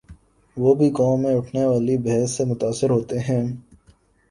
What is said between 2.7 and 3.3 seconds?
ہوتے